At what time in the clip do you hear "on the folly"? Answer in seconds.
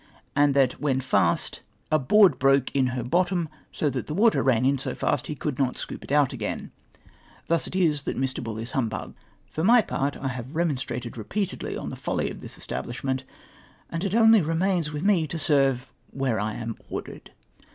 11.77-12.31